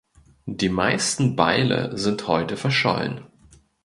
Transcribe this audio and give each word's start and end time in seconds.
Die 0.47 0.69
meisten 0.69 1.35
Beile 1.35 1.95
sind 1.95 2.27
heute 2.27 2.57
verschollen. 2.57 3.21